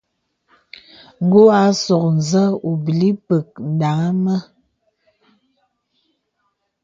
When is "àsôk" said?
1.69-2.03